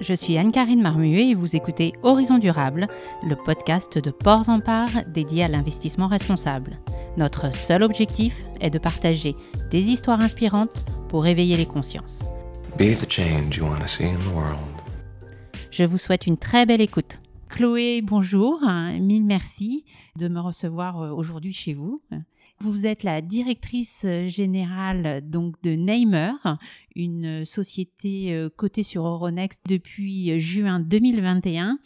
[0.00, 2.88] je suis Anne-Karine Marmuet et vous écoutez Horizon Durable,
[3.22, 6.78] le podcast de Ports en Part dédié à l'investissement responsable.
[7.16, 9.36] Notre seul objectif est de partager
[9.70, 10.72] des histoires inspirantes
[11.08, 12.26] pour éveiller les consciences.
[15.70, 17.20] Je vous souhaite une très belle écoute.
[17.48, 18.60] Chloé, bonjour,
[19.00, 19.84] mille merci
[20.16, 22.00] de me recevoir euh, aujourd'hui chez vous.
[22.62, 26.32] Vous êtes la directrice euh, générale donc de Neymer,
[26.94, 31.78] une société euh, cotée sur Euronext depuis euh, juin 2021.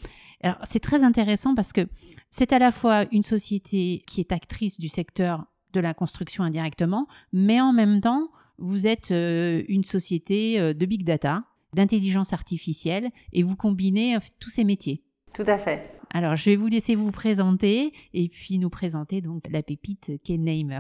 [0.42, 1.86] Alors c'est très intéressant parce que
[2.28, 7.06] c'est à la fois une société qui est actrice du secteur de la construction indirectement,
[7.32, 13.56] mais en même temps, vous êtes une société de big data, d'intelligence artificielle, et vous
[13.56, 15.02] combinez tous ces métiers.
[15.34, 15.93] Tout à fait.
[16.16, 20.38] Alors, je vais vous laisser vous présenter et puis nous présenter donc la pépite qu'est
[20.38, 20.78] Neymer.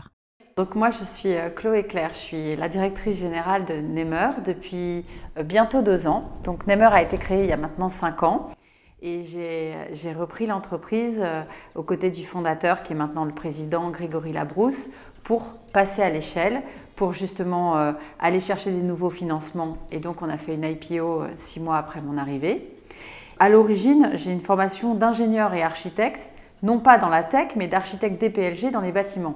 [0.56, 5.04] Donc moi, je suis euh, Chloé Claire, je suis la directrice générale de Neymer depuis
[5.36, 6.30] euh, bientôt deux ans.
[6.44, 8.52] Donc Neymer a été créé il y a maintenant cinq ans
[9.02, 11.42] et j'ai repris l'entreprise euh,
[11.74, 14.90] aux côtés du fondateur qui est maintenant le président Grégory Labrousse
[15.24, 16.62] pour passer à l'échelle,
[16.94, 19.78] pour justement aller chercher des nouveaux financements.
[19.90, 22.73] Et donc on a fait une IPO six mois après mon arrivée.
[23.38, 26.28] À l'origine, j'ai une formation d'ingénieur et architecte,
[26.62, 29.34] non pas dans la tech, mais d'architecte DPLG dans les bâtiments.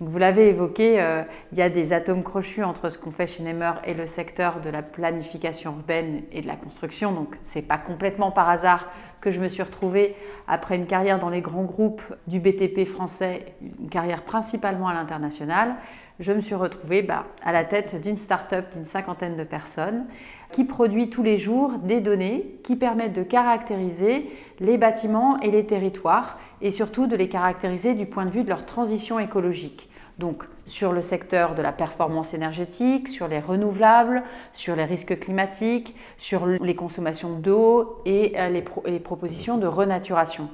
[0.00, 3.26] Donc vous l'avez évoqué, euh, il y a des atomes crochus entre ce qu'on fait
[3.26, 7.12] chez Nemer et le secteur de la planification urbaine et de la construction.
[7.12, 8.88] Donc ce n'est pas complètement par hasard
[9.20, 10.16] que je me suis retrouvée
[10.48, 15.74] après une carrière dans les grands groupes du BTP français, une carrière principalement à l'international.
[16.18, 20.06] Je me suis retrouvée bah, à la tête d'une start-up d'une cinquantaine de personnes
[20.52, 25.66] qui produit tous les jours des données qui permettent de caractériser les bâtiments et les
[25.66, 29.88] territoires et surtout de les caractériser du point de vue de leur transition écologique.
[30.18, 35.96] Donc sur le secteur de la performance énergétique, sur les renouvelables, sur les risques climatiques,
[36.18, 40.48] sur les consommations d'eau et euh, les, les propositions de renaturation.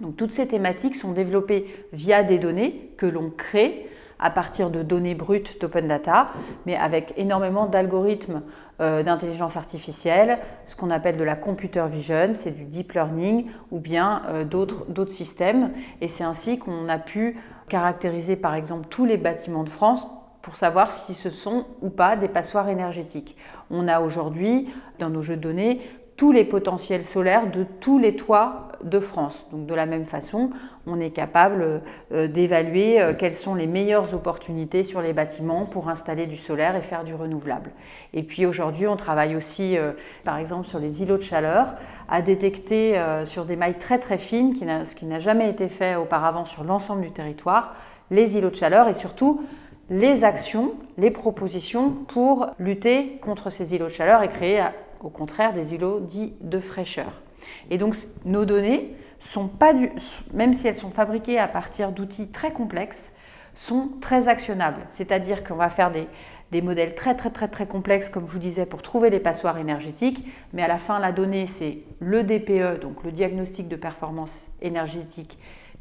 [0.00, 4.82] Donc toutes ces thématiques sont développées via des données que l'on crée à partir de
[4.82, 6.28] données brutes d'open data,
[6.66, 8.42] mais avec énormément d'algorithmes
[8.80, 13.80] euh, d'intelligence artificielle, ce qu'on appelle de la computer vision, c'est du deep learning ou
[13.80, 15.72] bien euh, d'autres systèmes.
[16.00, 17.36] Et c'est ainsi qu'on a pu
[17.68, 20.06] caractériser par exemple tous les bâtiments de France
[20.42, 23.36] pour savoir si ce sont ou pas des passoires énergétiques.
[23.70, 24.68] On a aujourd'hui,
[24.98, 25.80] dans nos jeux de données,
[26.16, 29.46] tous les potentiels solaires de tous les toits de France.
[29.52, 30.50] Donc de la même façon,
[30.86, 35.88] on est capable euh, d'évaluer euh, quelles sont les meilleures opportunités sur les bâtiments pour
[35.88, 37.70] installer du solaire et faire du renouvelable.
[38.14, 39.92] Et puis aujourd'hui, on travaille aussi, euh,
[40.24, 41.74] par exemple, sur les îlots de chaleur,
[42.08, 46.46] à détecter sur des mailles très très fines, ce qui n'a jamais été fait auparavant
[46.46, 47.74] sur l'ensemble du territoire,
[48.10, 49.42] les îlots de chaleur et surtout
[49.90, 54.64] les actions, les propositions pour lutter contre ces îlots de chaleur et créer
[55.02, 57.22] au contraire des îlots dits de fraîcheur.
[57.70, 57.94] Et donc
[58.24, 59.90] nos données sont pas du,
[60.32, 63.12] même si elles sont fabriquées à partir d'outils très complexes,
[63.54, 64.82] sont très actionnables.
[64.88, 66.06] C'est-à-dire qu'on va faire des,
[66.50, 69.58] des modèles très très très très complexes, comme je vous disais, pour trouver les passoires
[69.58, 74.46] énergétiques, mais à la fin, la donnée, c'est le DPE, donc le diagnostic de performance
[74.62, 75.38] énergétique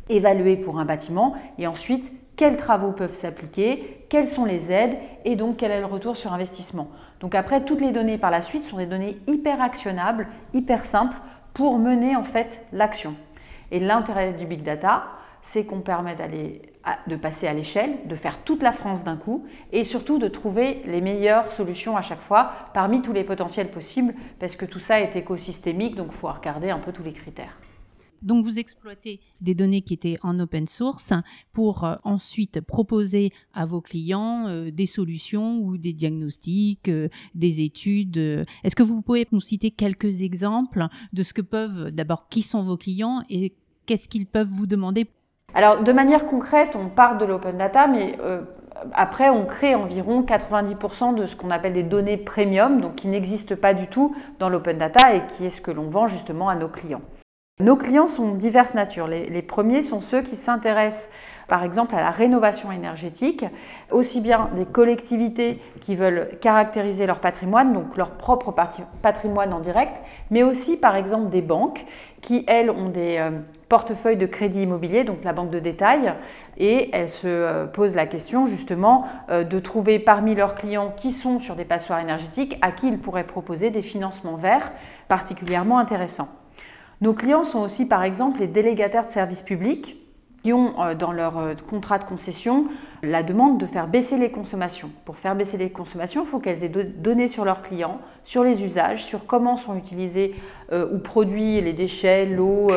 [0.10, 4.96] évalué pour un bâtiment, et ensuite, quels travaux peuvent s'appliquer, quelles sont les aides,
[5.26, 6.90] et donc quel est le retour sur investissement.
[7.20, 11.18] Donc après, toutes les données par la suite sont des données hyper actionnables, hyper simples
[11.58, 13.16] pour mener en fait l'action.
[13.72, 15.06] Et l'intérêt du big data,
[15.42, 16.16] c'est qu'on permet
[17.08, 20.84] de passer à l'échelle, de faire toute la France d'un coup et surtout de trouver
[20.86, 25.02] les meilleures solutions à chaque fois parmi tous les potentiels possibles parce que tout ça
[25.02, 27.58] est écosystémique donc il faut regarder un peu tous les critères.
[28.22, 31.14] Donc vous exploitez des données qui étaient en open source
[31.54, 37.62] pour euh, ensuite proposer à vos clients euh, des solutions ou des diagnostics, euh, des
[37.62, 38.18] études.
[38.64, 42.64] Est-ce que vous pouvez nous citer quelques exemples de ce que peuvent d'abord qui sont
[42.64, 43.54] vos clients et
[43.86, 45.08] qu'est-ce qu'ils peuvent vous demander?
[45.54, 48.18] Alors de manière concrète, on part de l'open data, mais
[48.94, 53.56] après, on crée environ 90% de ce qu'on appelle des données premium, donc qui n'existent
[53.56, 56.56] pas du tout dans l'open data et qui est ce que l'on vend justement à
[56.56, 57.02] nos clients.
[57.60, 59.08] Nos clients sont de diverses natures.
[59.08, 61.10] Les, premiers sont ceux qui s'intéressent
[61.48, 63.46] par exemple à la rénovation énergétique,
[63.90, 68.54] aussi bien des collectivités qui veulent caractériser leur patrimoine, donc leur propre
[69.02, 71.84] patrimoine en direct, mais aussi par exemple des banques
[72.22, 73.32] qui, elles, ont des euh,
[73.70, 76.14] portefeuilles de crédit immobilier, donc la banque de détail,
[76.60, 81.12] et elles se euh, posent la question justement euh, de trouver parmi leurs clients qui
[81.12, 84.74] sont sur des passoires énergétiques, à qui ils pourraient proposer des financements verts
[85.08, 86.30] particulièrement intéressants.
[87.00, 89.98] Nos clients sont aussi par exemple les délégataires de services publics
[90.42, 92.66] qui ont euh, dans leur euh, contrat de concession
[93.04, 94.90] la demande de faire baisser les consommations.
[95.06, 98.64] Pour faire baisser les consommations, il faut qu'elles aient donné sur leurs clients, sur les
[98.64, 100.34] usages, sur comment sont utilisés
[100.72, 102.70] ou produits les déchets, l'eau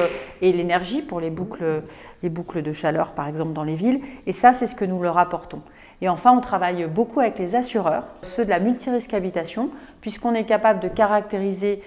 [0.43, 1.83] et l'énergie pour les boucles,
[2.23, 4.01] les boucles de chaleur par exemple dans les villes.
[4.27, 5.63] Et ça, c'est ce que nous leur apportons.
[6.03, 9.71] Et enfin, on travaille beaucoup avec les assureurs, ceux de la multirisque habitation,
[10.01, 11.83] puisqu'on est capable de caractériser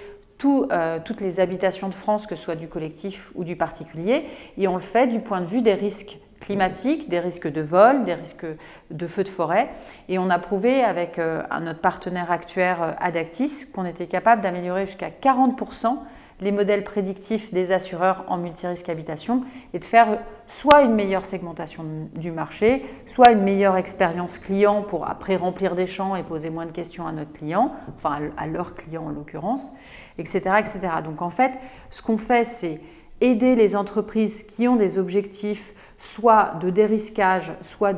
[0.46, 4.26] euh, toutes les habitations de France, que ce soit du collectif ou du particulier,
[4.58, 8.04] et on le fait du point de vue des risques climatiques, des risques de vol,
[8.04, 8.46] des risques
[8.92, 9.70] de feux de forêt.
[10.10, 14.86] Et on a prouvé avec euh, notre partenaire actuel euh, Adactis qu'on était capable d'améliorer
[14.86, 15.98] jusqu'à 40%
[16.44, 19.44] les modèles prédictifs des assureurs en multirisque habitation
[19.74, 21.86] et de faire soit une meilleure segmentation
[22.16, 26.66] du marché, soit une meilleure expérience client pour après remplir des champs et poser moins
[26.66, 29.72] de questions à notre client, enfin à leur client en l'occurrence,
[30.18, 30.80] etc., etc.
[31.04, 31.54] Donc en fait,
[31.90, 32.82] ce qu'on fait, c'est
[33.22, 37.96] aider les entreprises qui ont des objectifs soit de dérisquage, soit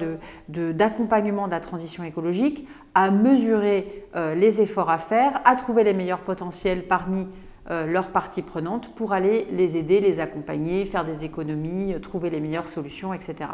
[0.48, 5.84] d'accompagnement de, de, la transition écologique, à mesurer euh, les efforts à faire, à trouver
[5.84, 7.28] les meilleurs potentiels parmi
[7.70, 12.40] leurs parties prenantes pour aller les aider, les accompagner, faire des économies, euh, trouver les
[12.40, 13.50] meilleures solutions, etc.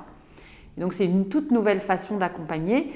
[0.78, 2.92] donc c'est une toute nouvelle façon d'accompagner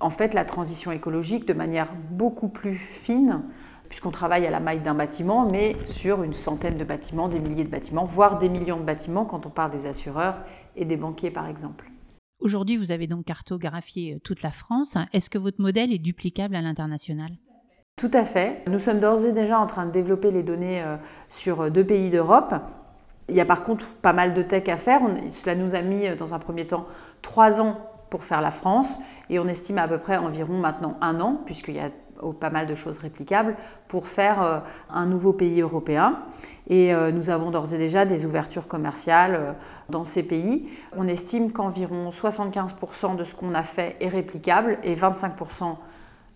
[0.00, 3.42] en fait la transition écologique de manière beaucoup plus fine
[3.88, 7.62] puisqu'on travaille à la maille d'un bâtiment, mais sur une centaine de bâtiments, des milliers
[7.62, 10.38] de bâtiments, voire des millions de bâtiments quand on parle des assureurs
[10.74, 11.90] et des banquiers par exemple.
[12.40, 14.98] Aujourd'hui, vous avez donc cartographié euh, toute la France.
[15.12, 17.38] Est-ce que votre modèle est duplicable à l'international?
[18.04, 18.62] Tout à fait.
[18.68, 20.96] Nous sommes d'ores et déjà en train de développer les données euh,
[21.30, 22.54] sur euh, deux pays d'Europe.
[23.30, 25.00] Il y a par contre pas mal de tech à faire.
[25.30, 26.84] cela nous a mis euh, dans un premier temps
[27.22, 27.78] trois ans
[28.10, 28.98] pour faire la France
[29.30, 31.88] et on estime à peu près environ maintenant un an, puisqu'il y a
[32.40, 33.56] pas mal de choses réplicables,
[33.88, 36.20] pour faire un nouveau pays européen.
[36.68, 39.56] Et nous avons d'ores et déjà des ouvertures commerciales
[39.88, 40.68] dans ces pays.
[40.96, 45.74] On estime qu'environ 75% de ce qu'on a fait est réplicable et 25%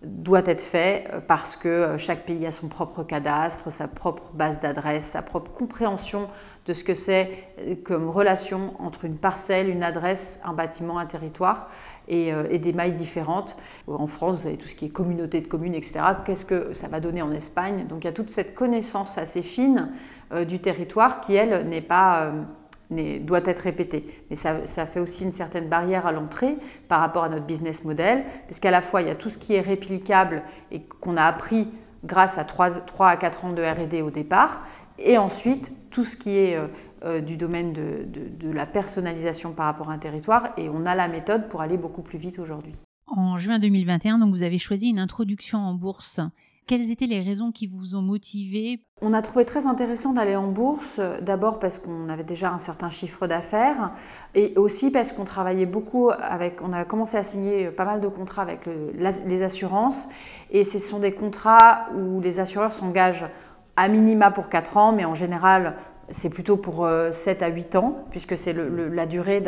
[0.03, 4.31] doit être fait euh, parce que euh, chaque pays a son propre cadastre, sa propre
[4.33, 6.29] base d'adresse, sa propre compréhension
[6.67, 11.07] de ce que c'est euh, comme relation entre une parcelle, une adresse, un bâtiment, un
[11.07, 11.69] territoire
[12.07, 13.59] et, des mailles différentes.
[13.87, 16.01] En France, vous avez tout ce qui est communauté de communes, etc.
[16.25, 17.87] Qu'est-ce que ça va donner en Espagne?
[17.87, 19.91] Donc il y a toute cette connaissance assez fine
[20.47, 22.33] du territoire qui, elle, n'est pas
[22.91, 24.05] doit être répété.
[24.31, 26.57] Mais ça, ça, fait aussi une certaine barrière à l'entrée
[26.89, 29.39] par rapport à notre business model, parce qu'à la fois, il y a tout ce
[29.39, 31.69] qui est réplicable et qu'on a appris
[32.05, 34.63] grâce à 3, 3 à 4 ans de RD au départ,
[34.99, 36.67] et ensuite tout ce qui est euh,
[37.05, 40.95] euh, du domaine de, de, la personnalisation par rapport à un territoire, et on a
[40.95, 42.75] la méthode pour aller beaucoup plus vite aujourd'hui.
[43.07, 46.21] En juin 2021, donc, vous avez choisi une introduction en bourse
[46.69, 50.49] quelles étaient les raisons qui vous ont motivé On a trouvé très intéressant d'aller en
[50.49, 53.93] bourse, d'abord parce qu'on avait déjà un certain chiffre d'affaires
[54.35, 58.09] et aussi parce qu'on travaillait beaucoup avec, on a commencé à signer pas mal de
[58.09, 60.09] contrats avec les assurances
[60.51, 63.27] et ce sont des contrats où les assureurs s'engagent
[63.77, 65.75] à minima pour 4 ans, mais en général
[66.11, 69.43] c'est plutôt pour 7 euh, à 8 ans, puisque c'est la durée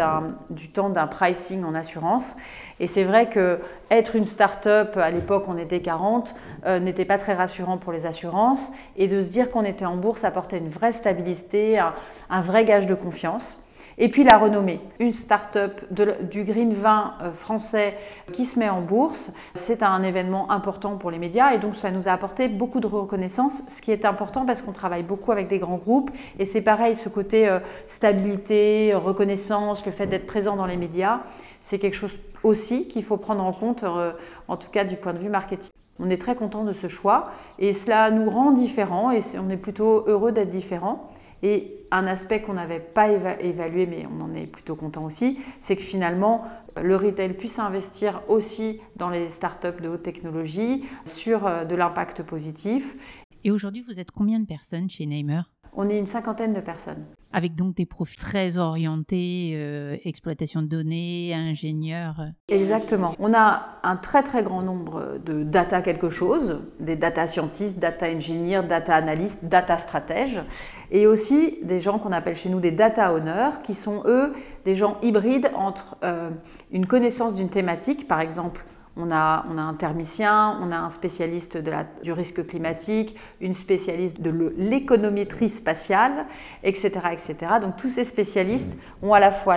[0.51, 2.37] du temps d'un pricing en assurance.
[2.81, 3.59] Et c'est vrai que
[3.91, 6.35] être une start-up, à l'époque on était 40,
[6.67, 8.71] euh, n'était pas très rassurant pour les assurances.
[8.97, 12.87] Et de se dire qu'on était en bourse apportait une vraie stabilité, un vrai gage
[12.87, 13.59] de confiance.
[13.99, 17.97] Et puis la renommée, une start-up du green vin euh, français
[18.33, 21.91] qui se met en bourse, c'est un événement important pour les médias et donc ça
[21.91, 25.49] nous a apporté beaucoup de reconnaissance, ce qui est important parce qu'on travaille beaucoup avec
[25.49, 30.57] des grands groupes et c'est pareil, ce côté euh, stabilité, reconnaissance, le fait d'être présent
[30.57, 31.21] dans les médias,
[31.61, 34.13] c'est quelque chose aussi qu'il faut prendre en compte, euh,
[34.49, 35.71] en tout cas du point de vue marketing.
[35.99, 39.59] On est très content de ce choix et cela nous rend différents et on est
[39.59, 41.11] plutôt heureux d'être différents.
[41.43, 45.77] Et un aspect qu'on n'avait pas évalué, mais on en est plutôt content aussi, c'est
[45.77, 46.45] que finalement,
[46.81, 52.23] le retail puisse investir aussi dans les startups de haute technologie sur euh, de l'impact
[52.23, 52.97] positif.
[53.43, 55.43] Et aujourd'hui, vous êtes combien de personnes chez Neymer
[55.73, 57.05] On est une cinquantaine de personnes.
[57.33, 62.21] Avec donc des profils très orientés, euh, exploitation de données, ingénieurs.
[62.49, 63.15] Exactement.
[63.21, 68.11] On a un très très grand nombre de data quelque chose, des data scientists, data
[68.11, 70.43] engineers, data analystes, data stratèges,
[70.91, 74.33] et aussi des gens qu'on appelle chez nous des data owners, qui sont eux
[74.65, 76.31] des gens hybrides entre euh,
[76.73, 78.65] une connaissance d'une thématique, par exemple
[78.97, 81.59] on a, un thermicien, on a un spécialiste
[82.03, 86.27] du risque climatique, une spécialiste de l'économétrie spatiale,
[86.63, 87.37] etc., etc.
[87.61, 89.57] Donc tous ces spécialistes ont à la fois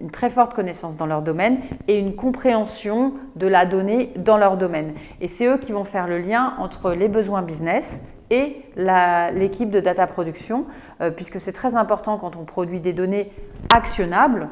[0.00, 1.58] une très forte connaissance dans leur domaine
[1.88, 4.94] et une compréhension de la donnée dans leur domaine.
[5.20, 9.80] Et c'est eux qui vont faire le lien entre les besoins business et l'équipe de
[9.80, 10.66] data production,
[11.00, 13.32] euh, puisque c'est très important quand on produit des données
[13.70, 14.48] actionnables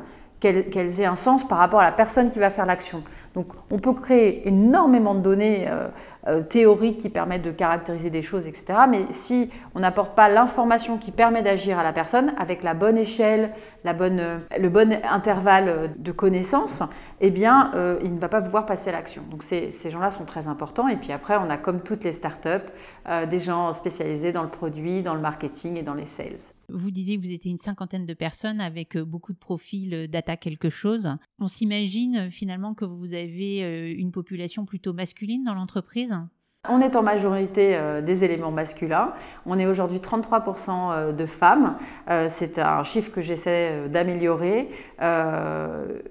[0.71, 3.03] qu'elles aient un sens par rapport à la personne qui va faire l'action.
[3.37, 5.89] Donc on peut créer énormément de données euh,
[6.27, 8.79] euh, théoriques qui permettent de caractériser des choses, etc.
[8.89, 12.97] Mais si on n'apporte pas l'information qui permet d'agir à la personne avec la bonne
[12.97, 13.53] échelle,
[13.85, 16.83] la bonne, euh, le bon intervalle de connaissances,
[17.21, 17.73] eh bien
[18.03, 19.23] il ne va pas pouvoir passer à l'action.
[19.31, 20.89] Donc ces, gens-là sont très importants.
[20.89, 22.49] Et puis après, on a comme toutes les startups,
[23.29, 26.56] des gens spécialisés dans le produit, dans le marketing et dans les sales.
[26.69, 30.71] Vous disiez que vous étiez une cinquantaine de personnes avec beaucoup de profils data quelque
[30.71, 31.11] chose.
[31.39, 36.15] On s'imagine finalement que vous avez euh, une population plutôt masculine dans l'entreprise?
[36.69, 39.13] On est en majorité euh, des éléments masculins.
[39.47, 41.77] On est aujourd'hui 33% euh, de femmes.
[42.11, 44.69] Euh, c'est un chiffre que j'essaie d'améliorer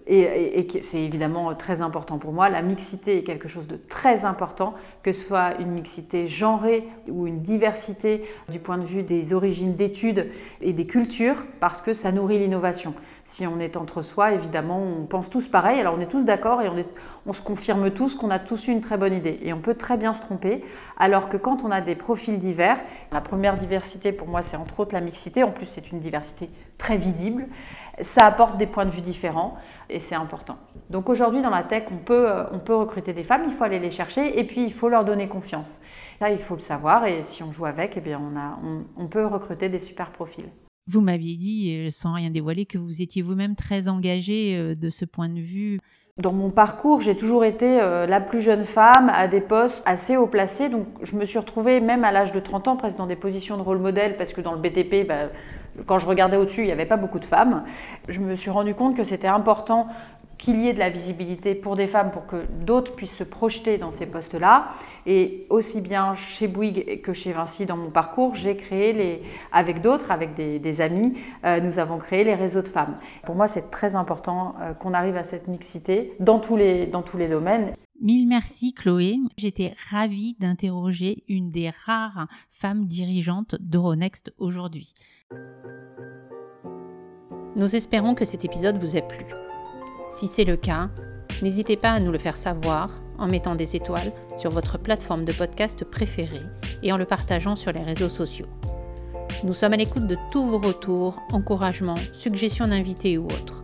[0.08, 2.50] et, c'est évidemment très important pour moi.
[2.50, 7.26] La mixité est quelque chose de très important, que ce soit une mixité genrée ou
[7.26, 10.28] une diversité du point de vue des origines d'études
[10.62, 12.94] et des cultures, parce que ça nourrit l'innovation.
[13.26, 15.80] Si on est entre soi, évidemment, on pense tous pareil.
[15.80, 16.76] Alors on est tous d'accord et on,
[17.26, 19.40] on se confirme tous qu'on a tous eu une très bonne idée.
[19.42, 20.45] Et on peut très bien se tromper
[20.98, 22.78] alors que quand on a des profils divers,
[23.12, 26.50] la première diversité pour moi c'est entre autres la mixité, en plus c'est une diversité
[26.78, 27.48] très visible,
[28.02, 29.56] ça apporte des points de vue différents
[29.90, 30.58] et c'est important.
[30.90, 33.80] Donc aujourd'hui dans la tech on peut, on peut recruter des femmes, il faut aller
[33.80, 35.80] les chercher et puis il faut leur donner confiance.
[36.20, 38.60] Ça il faut le savoir et si on joue avec, eh bien on, a,
[38.98, 40.50] on peut recruter des super profils.
[40.88, 44.90] Vous m'aviez dit, euh, sans rien dévoiler, que vous étiez vous-même très engagée euh, de
[44.90, 45.80] ce point de vue.
[46.22, 50.16] Dans mon parcours, j'ai toujours été euh, la plus jeune femme à des postes assez
[50.16, 50.70] haut placés.
[50.70, 53.58] Donc, je me suis retrouvée, même à l'âge de 30 ans, presque dans des positions
[53.58, 55.28] de rôle modèle, parce que dans le BTP, bah,
[55.86, 57.66] quand je regardais au-dessus, il n'y avait pas beaucoup de femmes.
[58.08, 59.88] Je me suis rendu compte que c'était important
[60.38, 63.78] qu'il y ait de la visibilité pour des femmes, pour que d'autres puissent se projeter
[63.78, 64.70] dans ces postes-là.
[65.06, 69.82] Et aussi bien chez Bouygues que chez Vinci dans mon parcours, j'ai créé les, avec
[69.82, 71.14] d'autres, avec des, amis,
[71.46, 72.98] euh, nous avons créé les réseaux de femmes.
[73.24, 77.02] Pour moi, c'est très important euh, qu'on arrive à cette mixité dans tous les, dans
[77.02, 77.74] tous les domaines.
[78.02, 79.18] Mille merci Chloé.
[79.38, 84.94] J'étais ravie d'interroger une des rares femmes dirigeantes d'Euronext aujourd'hui.
[87.56, 89.26] Nous espérons que cet épisode vous a plu.
[90.08, 90.90] Si c'est le cas,
[91.42, 95.34] n'hésitez pas à nous le faire savoir en mettant des étoiles sur votre plateforme de
[95.34, 96.42] podcast préférée
[96.84, 98.48] et en le partageant sur les réseaux sociaux.
[99.44, 103.62] Nous sommes à l'écoute de tous vos retours, encouragements, suggestions d'invités ou autres.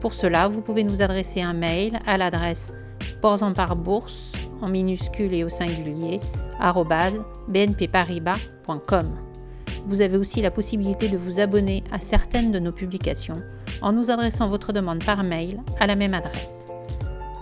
[0.00, 2.72] Pour cela, vous pouvez nous adresser un mail à l'adresse
[3.76, 6.20] bourse en minuscule et au singulier
[7.48, 9.06] bnpparibas.com.
[9.86, 13.42] Vous avez aussi la possibilité de vous abonner à certaines de nos publications
[13.82, 16.66] en nous adressant votre demande par mail à la même adresse.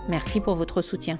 [0.07, 1.19] Merci pour votre soutien.